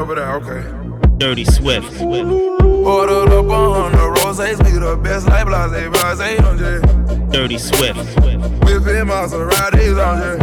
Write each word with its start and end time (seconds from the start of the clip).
over 0.00 0.14
there, 0.14 0.34
okay. 0.36 0.64
Dirty 1.18 1.44
Swift. 1.44 2.00
Ordered 2.00 3.28
up 3.28 3.50
on 3.50 3.92
the 3.92 4.22
roses, 4.24 4.58
we 4.62 4.70
the 4.78 4.96
best 4.96 5.28
like 5.28 5.44
blase, 5.46 5.90
blase 5.90 6.40
on 6.40 6.56
J. 6.56 6.80
Dirty 7.30 7.58
Swift. 7.58 7.98
Whipping 8.64 9.04
Maseratis 9.04 10.00
on 10.00 10.16
J. 10.20 10.38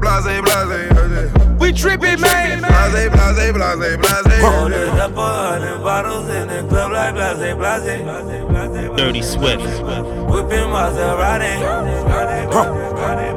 Blase, 0.00 0.40
blase 0.42 0.90
on 0.98 1.10
J. 1.14 1.56
We 1.60 1.72
tripping, 1.72 2.20
man. 2.20 2.62
Blase, 2.62 3.08
blase, 3.08 3.52
blase, 3.52 3.96
blase 3.96 4.42
on 4.42 4.72
up 4.72 5.16
a 5.16 5.20
hundred 5.20 5.78
bottles 5.78 6.28
in 6.28 6.48
the 6.48 6.66
club 6.68 6.90
like 6.90 7.14
blase, 7.14 7.54
blase, 7.54 8.02
blase, 8.02 8.44
blase. 8.48 8.96
Dirty 8.96 9.22
Swift. 9.22 9.62
Whipping 9.62 10.68
Maserati. 10.74 11.54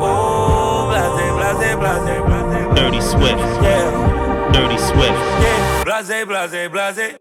Oh, 0.02 0.88
blase, 0.90 1.14
blase, 1.38 1.76
blase, 1.76 2.22
blase. 2.26 2.61
Dirty 2.76 3.02
Swift. 3.02 3.40
Yeah, 3.64 4.50
Dirty 4.54 4.78
Swift. 4.78 5.20
yeah. 5.44 5.84
Blase, 5.84 6.26
blase, 6.26 6.70
blase. 6.70 7.18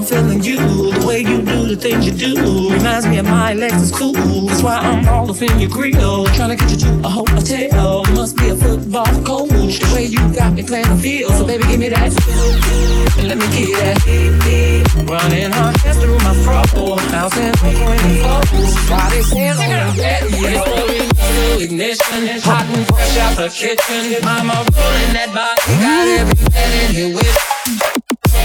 I'm 0.00 0.06
feeling 0.06 0.42
you. 0.42 0.56
The 0.56 1.04
way 1.06 1.20
you 1.20 1.42
do 1.42 1.68
the 1.68 1.76
things 1.76 2.06
you 2.06 2.12
do 2.12 2.72
reminds 2.72 3.06
me 3.06 3.18
of 3.18 3.26
my 3.26 3.52
Lexus 3.52 3.92
cool. 3.92 4.46
That's 4.46 4.62
why 4.62 4.76
I'm 4.76 5.06
all 5.06 5.30
up 5.30 5.42
in 5.42 5.60
your 5.60 5.68
grill, 5.68 6.24
trying 6.36 6.56
to 6.56 6.56
get 6.56 6.70
you 6.70 6.78
to 6.78 7.00
a 7.04 7.08
hotel. 7.10 8.04
Must 8.16 8.34
be 8.34 8.48
a 8.48 8.56
football 8.56 9.04
coach. 9.28 9.76
The 9.78 9.92
way 9.94 10.06
you 10.06 10.16
got 10.32 10.54
me 10.54 10.62
playing 10.62 10.88
the 10.88 10.96
field, 10.96 11.32
so 11.34 11.44
baby, 11.46 11.64
give 11.64 11.80
me 11.80 11.90
that 11.90 12.16
good. 12.16 13.28
Let 13.28 13.36
me 13.36 13.46
get 13.52 13.76
that. 13.76 15.04
Running 15.04 15.52
hands 15.52 15.98
through 16.00 16.16
my 16.24 16.32
fro, 16.48 16.96
bouncing 17.12 17.52
between 17.60 18.24
floors. 18.24 18.72
Why 18.88 19.04
they 19.10 19.20
say 19.20 19.48
on 19.50 19.56
the 19.58 20.32
radio? 20.40 21.60
ignition, 21.60 22.40
hot 22.40 22.64
and 22.72 22.86
fresh 22.88 23.18
out 23.18 23.36
the 23.36 23.50
kitchen. 23.52 24.24
Mama 24.24 24.64
rolling 24.64 25.12
that 25.12 25.28
body, 25.28 25.60
got 25.76 26.08
every 26.08 26.50
man 26.56 26.88
in 26.88 26.94
here 26.94 27.14
with 27.14 27.59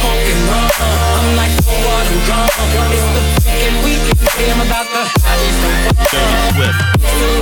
I'm 0.06 1.36
like, 1.36 1.54
so 1.64 1.74
what? 1.86 2.06
I'm 2.06 2.20
drunk. 2.26 2.52
It's 2.94 3.08
the 3.16 3.22
fucking 3.42 3.78
weekend. 3.82 4.52
I'm 4.52 4.62
about 4.62 4.88
to 4.94 5.02
have 5.26 5.40
me 5.42 5.50
some 5.60 5.78
fun. 6.06 6.74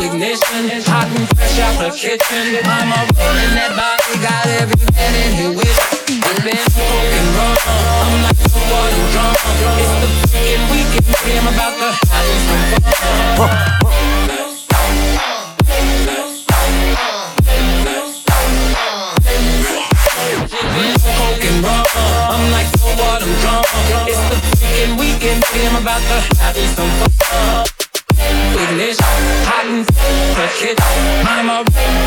Ignition, 0.03 0.81
hot 0.88 1.09
and 1.11 1.28
fresh 1.36 1.59
out 1.59 1.75
the 1.81 1.89
kitchen. 1.91 2.64
Mama 2.64 3.08
rolling 3.17 3.53
that 3.58 3.72
body, 3.75 4.16
got 4.23 4.47
every 4.47 4.80
man 4.94 5.14
in 5.16 5.31
here 5.36 5.53
with 5.58 5.94
been 6.44 6.58
smoking 6.58 7.30
rum. 7.39 7.56
I'm 7.66 8.23
like, 8.23 8.36
so 8.36 8.59
what? 8.67 8.91
I'm 8.91 9.06
drunk. 9.11 9.38
It's 9.80 9.94
the 10.02 10.09
fucking 10.28 10.64
weekend. 10.72 11.39
I'm 11.39 11.47
about 11.47 11.73
to 11.80 11.89
have 12.08 12.25
me 12.28 12.38
some 12.47 12.64
fun. 13.38 14.23
I'm 21.46 22.52
like, 22.52 22.68
so 22.80 22.88
what? 22.96 23.22
I'm 23.22 23.34
drunk. 23.44 23.68
It's 24.08 24.24
the 24.31 24.38
freaking 24.56 24.98
weekend. 24.98 25.44
I'm 25.44 25.81
about 25.81 26.00
to 26.00 26.18
have 26.40 26.56
me 26.56 26.66
some 26.72 26.90
fun. 27.20 27.66
Ignition, 28.64 29.04
hot 29.44 29.66
and 29.66 29.86
fresh 30.36 30.64
it. 30.64 30.80
Mama, 31.24 31.66
that 31.68 32.03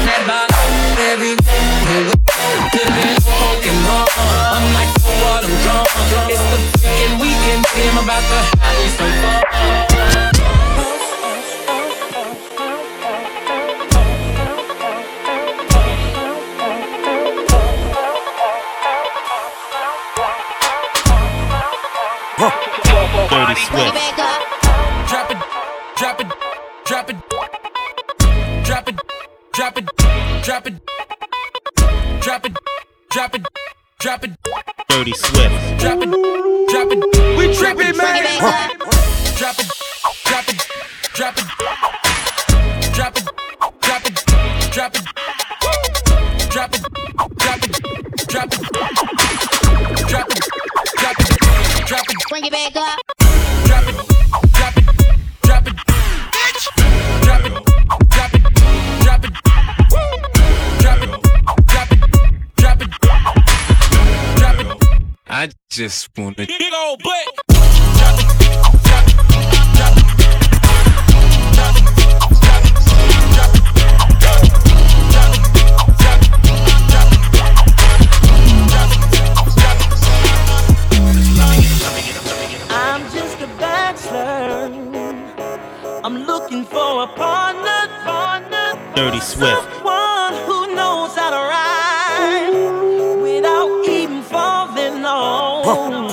Swift. 89.27 89.75
Someone 89.75 90.35
who 90.47 90.73
knows 90.77 91.17
how 91.17 91.31
to 91.31 91.37
ride 91.51 93.19
without 93.21 93.85
even 93.89 94.23
falling 94.23 95.05
on. 95.05 96.07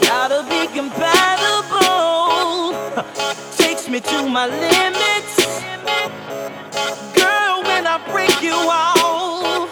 Gotta 0.00 0.44
be 0.48 0.68
compatible. 0.72 2.72
Takes 3.56 3.88
me 3.88 3.98
to 3.98 4.28
my 4.28 4.46
limits. 4.46 5.36
Girl, 7.18 7.62
when 7.64 7.84
I 7.88 7.98
break 8.12 8.40
you 8.40 8.54
off, 8.54 9.68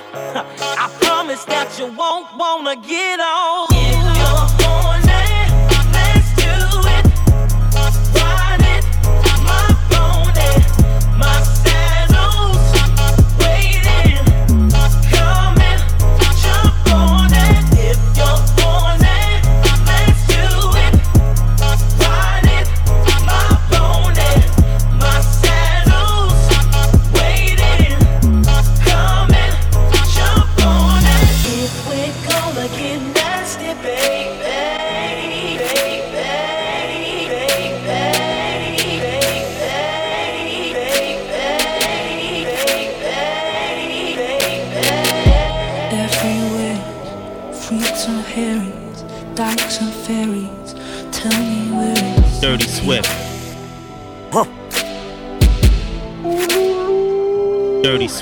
I 0.84 0.88
promise 1.00 1.44
that 1.44 1.78
you 1.78 1.86
won't 1.86 2.26
wanna 2.36 2.74
get. 2.74 3.20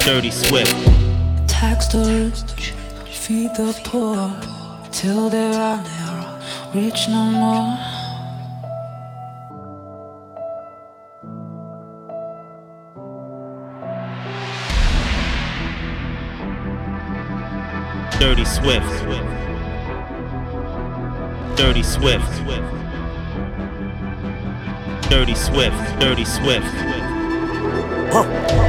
Dirty, 0.06 0.30
dirty 0.30 0.30
Swift. 0.30 1.48
tax 1.48 1.88
doors, 1.88 2.44
feed 3.10 3.50
the 3.56 3.76
poor 3.82 4.32
till 4.92 5.28
they 5.28 5.52
are 5.52 5.82
rich 6.72 7.08
no 7.08 7.24
more. 7.24 7.76
Dirty 18.20 18.44
Swift. 18.44 18.86
Dirty 21.56 21.82
Swift. 21.82 22.44
Dirty 25.10 25.34
Swift. 25.34 25.98
Dirty 25.98 26.24
Swift. 26.24 26.64
I 28.14 28.65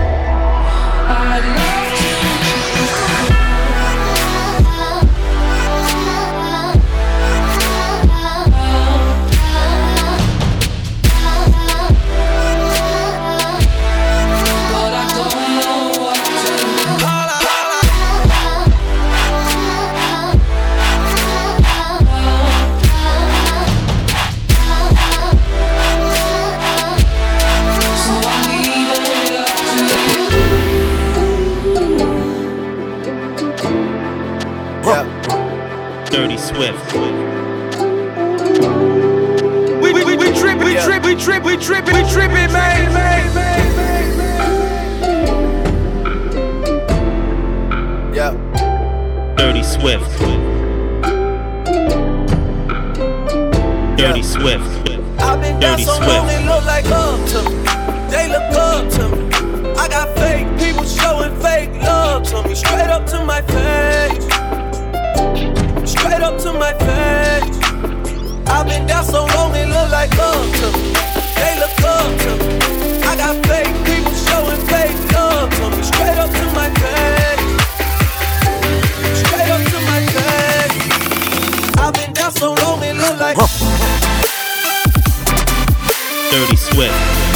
with. 86.77 87.26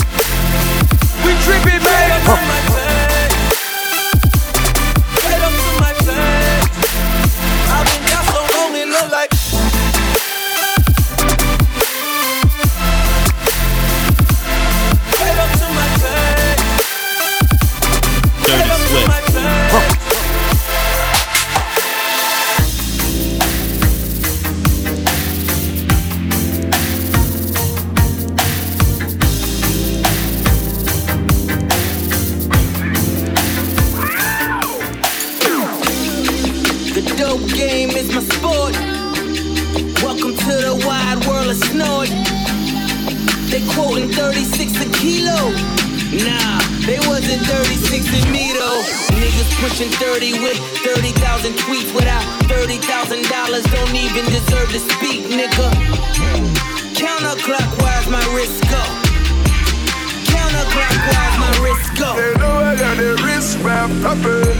Wrapped 63.81 64.05
up 64.05 64.25
in. 64.25 64.53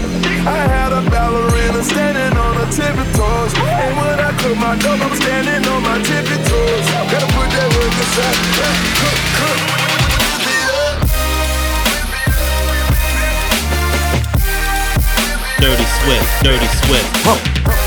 I 0.47 0.65
had 0.65 0.91
a 0.93 1.01
ballerina 1.09 1.83
standing 1.83 2.37
on 2.37 2.55
her 2.55 2.69
tippy 2.71 3.05
toes. 3.13 3.53
And 3.53 3.93
when 3.97 4.19
I 4.19 4.31
cook 4.41 4.57
my 4.57 4.75
dough, 4.77 4.97
I'm 4.97 5.15
standing 5.15 5.61
on 5.69 5.83
my 5.83 6.01
tippy 6.01 6.37
toes. 6.49 6.85
Gotta 7.11 7.29
put 7.37 7.49
that 7.53 7.69
work 7.77 7.93
aside. 8.01 8.37
Yeah, 8.57 8.73
cook, 8.97 9.19
cook. 9.37 9.59
Dirty 15.61 15.85
Swift. 16.01 16.43
Dirty 16.43 16.69
Swift. 16.81 17.09
We, 17.25 17.80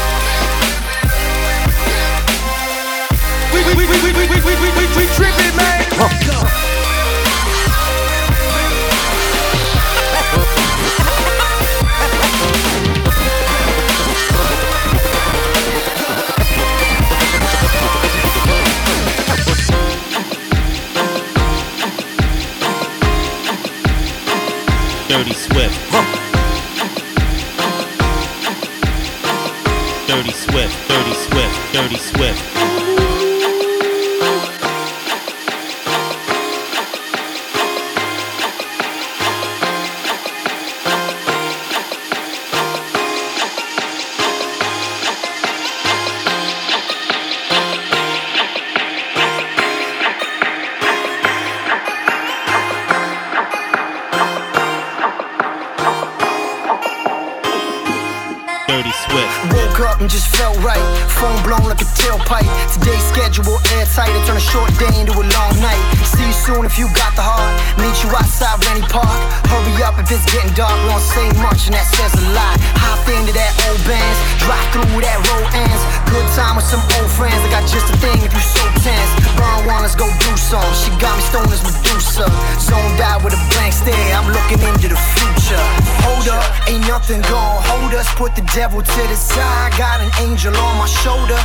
tailpipe. 62.24 62.48
Today's 62.72 63.04
schedule 63.04 63.58
airtight. 63.76 64.08
I 64.08 64.20
turn 64.26 64.36
a 64.36 64.40
short 64.40 64.70
day 64.78 64.90
into 65.00 65.12
a 65.12 65.24
long 65.24 65.54
night. 65.60 65.80
See 66.04 66.24
you 66.24 66.32
soon 66.32 66.64
if 66.64 66.78
you 66.78 66.86
got 66.94 67.14
the 67.16 67.22
heart. 67.22 67.52
Meet 67.78 67.96
you 68.02 68.10
outside 68.16 68.60
Rennie 68.66 68.86
Park. 68.88 69.08
Hurry 69.48 69.82
up 69.84 69.98
if 70.00 70.10
it's 70.10 70.24
getting 70.32 70.52
dark. 70.54 70.74
We 70.84 70.88
don't 70.90 71.00
say 71.00 71.26
much 71.40 71.68
and 71.68 71.74
that 71.76 71.86
says 71.94 72.12
a 72.16 72.24
lot. 72.32 72.56
Hop 72.80 73.04
into 73.08 73.32
that 73.32 73.52
old 73.68 73.80
bands. 73.84 74.18
Drive 74.42 74.66
through 74.72 75.00
that 75.04 75.18
road 75.30 75.48
ends. 75.54 75.82
Good 76.10 76.26
time 76.36 76.56
with 76.56 76.66
some 76.66 76.82
old 76.98 77.10
friends. 77.12 77.38
I 77.44 77.48
got 77.52 77.64
just 77.68 77.88
a 77.92 77.96
thing 78.00 78.18
if 78.24 78.32
you 78.32 78.44
so 78.44 78.64
tense. 78.82 79.10
Burn 79.36 79.68
one, 79.68 79.82
let's 79.84 79.96
go 79.96 80.08
do 80.08 80.32
some. 80.36 80.64
She 80.74 80.90
got 80.98 81.14
me 81.16 81.22
stoned 81.28 81.52
as 81.52 81.62
Medusa. 81.62 82.26
Zoned 82.60 83.00
out 83.00 83.22
with 83.24 83.36
a 83.36 83.42
blank 83.54 83.72
stare. 83.72 84.16
I'm 84.16 84.28
looking 84.32 84.60
into 84.64 84.88
the 84.88 85.00
future. 85.16 85.60
Hold 86.06 86.28
up, 86.28 86.44
ain't 86.68 86.86
nothing 86.86 87.20
gon' 87.28 87.62
hold 87.68 87.92
us. 87.94 88.08
Put 88.14 88.34
the 88.36 88.46
devil 88.54 88.80
to 88.82 89.02
the 89.08 89.16
side. 89.16 89.72
Got 89.76 90.00
an 90.00 90.10
angel 90.22 90.54
on 90.56 90.78
my 90.78 90.86
shoulder. 90.86 91.38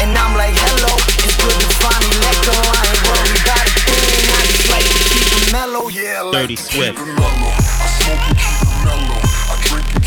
And 0.00 0.16
I'm 0.16 0.34
like, 0.36 0.56
hello, 0.56 0.96
it's 1.20 1.36
good 1.36 1.52
to 1.60 1.68
finally 1.76 2.16
let 2.24 2.36
go. 2.48 2.56
I 2.56 2.88
ain't 2.88 3.04
worried 3.04 3.36
about 3.44 3.66
a 3.68 3.72
thing. 3.84 4.24
I 4.32 4.40
just 4.48 4.68
like 4.72 4.86
to 4.88 4.96
keep 5.12 5.28
it 5.28 5.52
mellow. 5.52 5.88
Yeah, 5.88 6.22
like 6.22 6.48
Dirty 6.48 6.56
Swift. 6.56 6.98
I 6.98 7.86
smoke 8.00 8.24
and 8.24 8.38
keep 8.40 8.64
it 8.64 8.80
mellow. 8.84 9.20
I 9.20 9.54
drink 9.68 9.99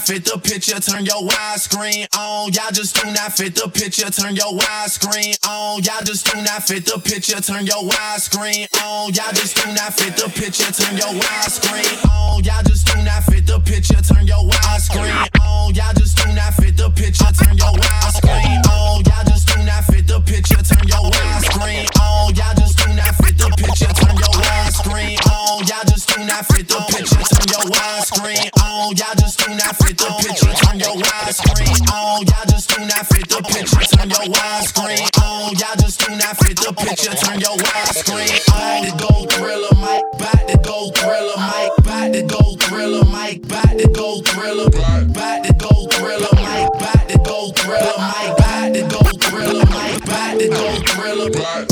fit 0.00 0.24
the 0.24 0.38
picture, 0.38 0.80
turn 0.80 1.04
your 1.04 1.22
widescreen 1.22 2.06
on. 2.16 2.52
Y'all 2.52 2.72
just 2.72 2.96
do 2.96 3.04
not 3.12 3.32
fit 3.32 3.54
the 3.54 3.68
picture, 3.68 4.10
turn 4.10 4.34
your 4.34 4.52
widescreen 4.56 5.36
on. 5.46 5.82
Y'all 5.82 6.02
just 6.04 6.26
do 6.26 6.40
not 6.42 6.62
fit 6.62 6.84
the 6.86 6.98
picture, 6.98 7.40
turn 7.40 7.66
your 7.66 7.82
widescreen 7.84 8.66
on. 8.82 9.12
Y'all 9.12 9.32
just 9.32 9.56
do 9.56 9.66
not 9.72 9.92
fit 9.94 10.16
the 10.16 10.28
picture, 10.34 10.70
turn 10.72 10.96
your 10.96 11.12
widescreen 11.14 12.10
on. 12.10 12.42
Y'all 12.44 12.62
just 12.62 12.86
do 12.86 13.02
not 13.02 13.24
fit 13.24 13.46
the 13.46 13.60
picture, 13.60 14.00
turn 14.02 14.26
your 14.26 14.42
widescreen 14.48 15.28
on. 15.40 15.74
Y'all 15.74 15.94
just 15.94 16.16
do 16.16 16.32
not 16.32 16.54
fit 16.54 16.76
the 16.76 16.90
picture, 16.90 17.30
turn 17.32 17.56
your 17.56 17.72
widescreen 17.74 18.66
on. 18.68 18.79
not 33.00 33.06
fit 33.08 33.28
the 33.28 33.42
picture. 33.42 33.96
Turn 33.96 34.10
your 34.10 34.28
widescreen 34.28 35.08
on. 35.24 35.54
Y'all 35.56 35.76
just 35.80 36.00
do 36.00 36.14
not 36.16 36.36
fit 36.36 36.56
the 36.56 36.72
picture. 36.76 37.14
Turn 37.16 37.40
your 37.40 37.56
widescreen 37.56 38.36
on. 38.52 38.84
To 38.84 38.92
go 39.00 39.26
thriller, 39.26 39.74
mic 39.80 40.04
back. 40.18 40.46
to 40.48 40.58
go 40.58 40.90
thriller, 40.90 41.36
mic 41.40 41.84
back. 41.84 42.12
to 42.12 42.22
go 42.26 42.56
thriller, 42.56 43.04
mic 43.04 43.48
back. 43.48 43.78
to 43.78 43.88
go 43.88 44.20
thriller. 44.20 44.68
mic 44.76 45.12
back. 45.14 45.42
to 45.44 45.52
go 45.54 45.86
thriller, 45.88 46.34
mic 46.44 46.72
back. 46.78 47.08
to 47.08 47.18
go 47.18 47.50
thriller, 47.52 47.96
mic 47.96 48.36
back. 48.36 48.72
to 48.74 48.82
go 48.92 49.02
thriller, 49.16 49.64
mic 49.64 50.04
back. 50.04 50.38
to 50.38 50.48
go 50.48 50.74
thriller, 50.84 51.30
Mike. 51.30 51.69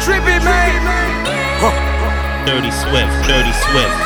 tripping, 0.00 0.44
man. 0.44 0.76
Dirty 2.46 2.70
Swift, 2.70 3.26
Dirty 3.26 3.52
Swift. 3.52 4.05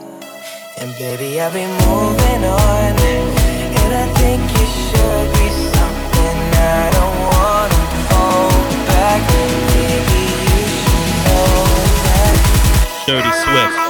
And 0.81 0.97
baby, 0.97 1.39
I've 1.39 1.53
been 1.53 1.69
moving 1.85 2.43
on, 2.43 2.95
and 2.97 3.93
I 3.93 4.07
think 4.17 4.41
you 4.41 4.65
should 4.65 5.27
be 5.37 5.49
something 5.77 6.37
I 6.57 6.89
don't 6.97 7.19
wanna 7.29 7.81
back. 8.89 9.21
You 10.09 10.65
should 10.81 11.09
know 11.27 11.53
that. 12.07 12.33
Dirty 13.05 13.31
Swift. 13.31 13.80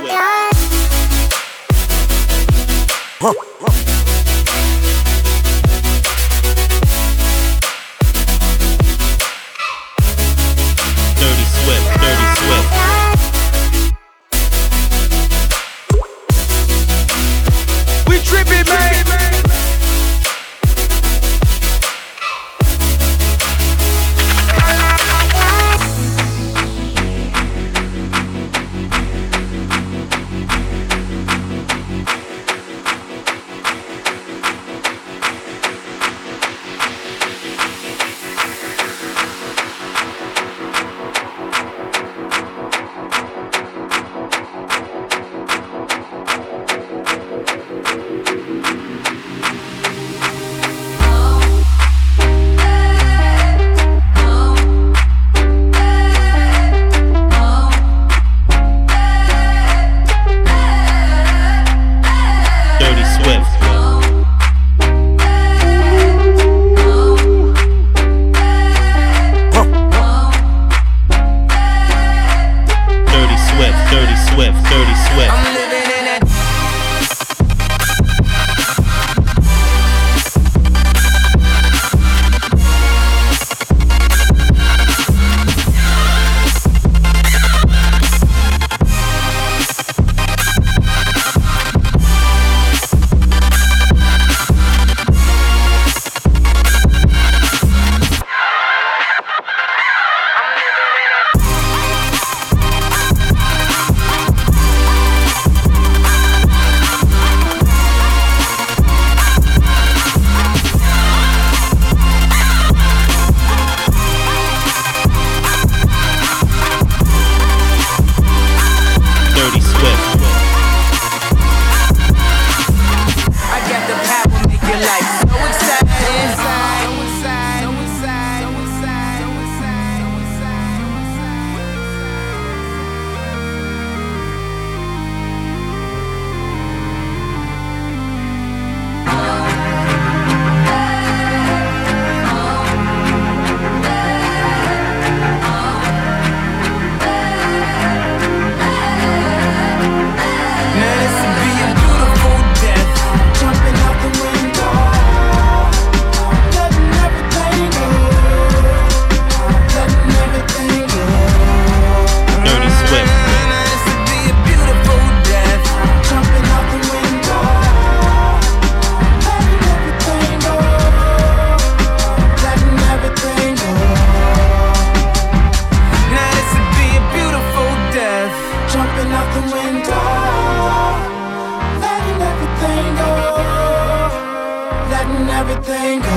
Everything 185.62 186.00
go. 186.00 186.08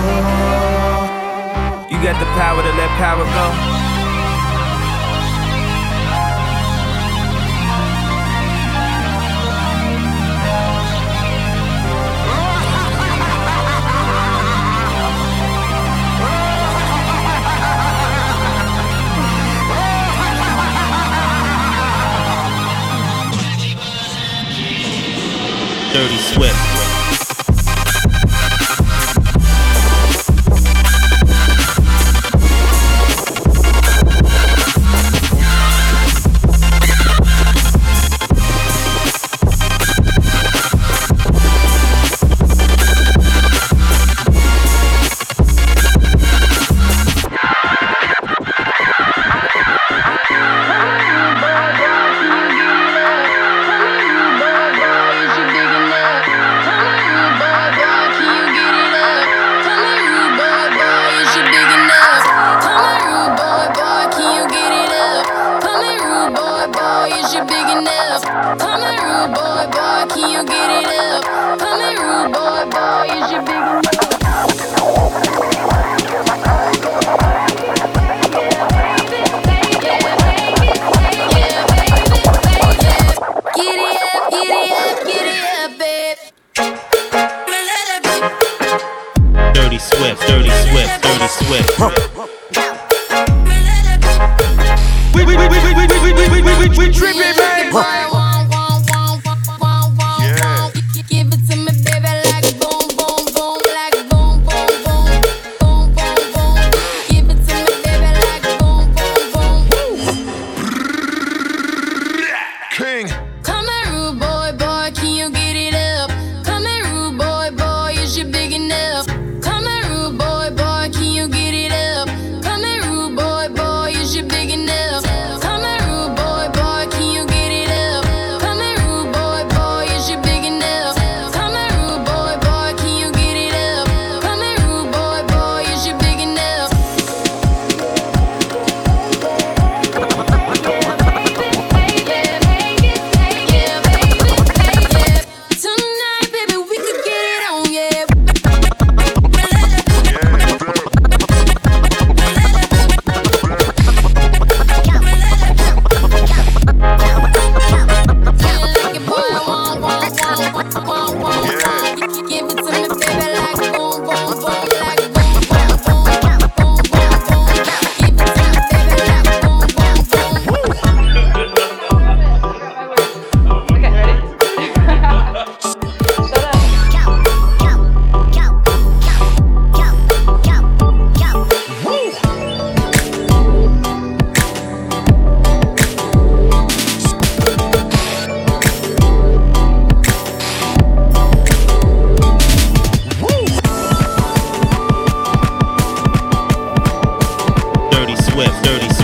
You 1.90 2.02
got 2.02 2.18
the 2.18 2.26
power 2.36 2.62
to 2.62 2.72
let 2.72 2.88
power 2.98 3.24
go. 3.24 3.74
Dirty 25.92 26.16
Swift. 26.16 26.83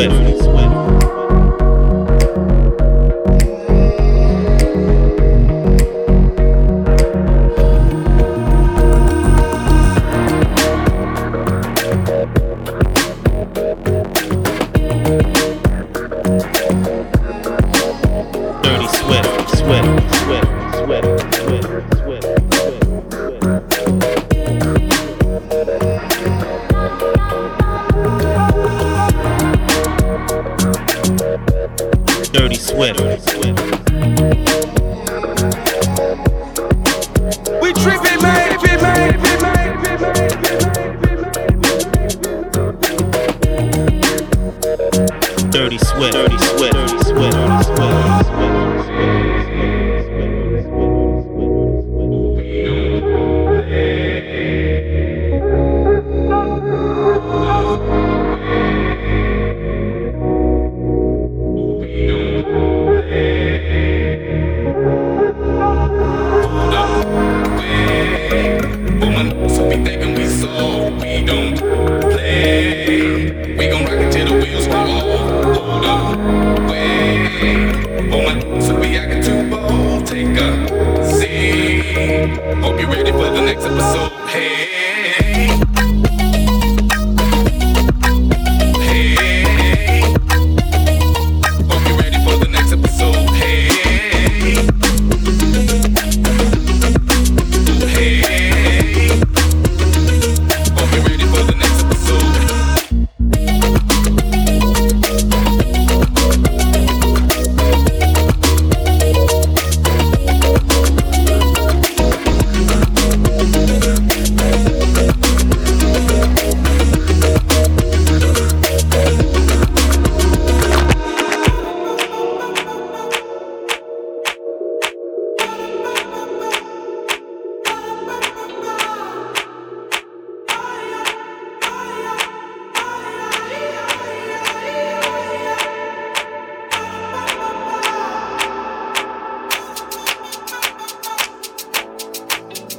Swift. 0.00 0.39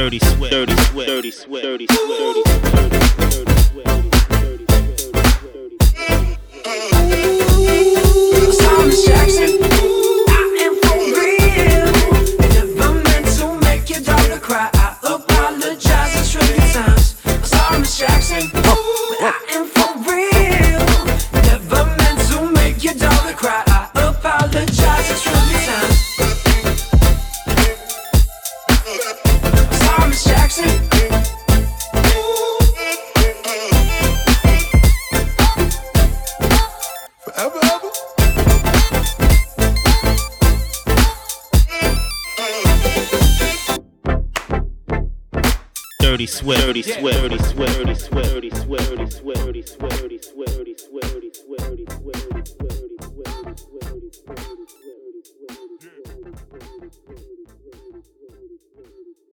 dirty 0.00 0.18
sweat, 0.18 0.50
dirty 0.50 0.76
sweat, 0.84 1.06
dirty 1.08 1.30
sweat, 1.30 1.62
dirty 1.62 1.86
sweat, 1.86 2.18
dirty 2.18 2.42
sweat. 2.42 2.49